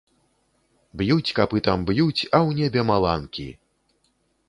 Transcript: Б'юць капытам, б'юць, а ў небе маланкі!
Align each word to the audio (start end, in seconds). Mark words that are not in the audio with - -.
Б'юць 1.01 1.33
капытам, 1.41 1.79
б'юць, 1.91 2.19
а 2.25 2.31
ў 2.31 2.49
небе 2.63 2.81
маланкі! 2.91 3.49